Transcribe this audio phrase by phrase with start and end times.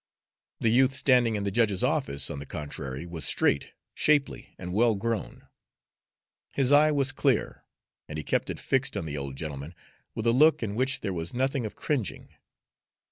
[0.61, 4.95] The youth standing in the judge's office, on the contrary, was straight, shapely, and well
[4.95, 5.47] grown.
[6.55, 7.65] His eye was clear,
[8.09, 9.75] and he kept it fixed on the old gentleman
[10.15, 12.29] with a look in which there was nothing of cringing.